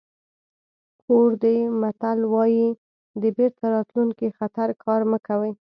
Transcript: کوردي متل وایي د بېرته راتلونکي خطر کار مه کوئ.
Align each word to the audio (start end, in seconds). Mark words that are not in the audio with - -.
کوردي 1.03 1.57
متل 1.81 2.19
وایي 2.33 2.67
د 3.21 3.23
بېرته 3.37 3.65
راتلونکي 3.75 4.27
خطر 4.37 4.69
کار 4.83 5.01
مه 5.11 5.19
کوئ. 5.27 5.51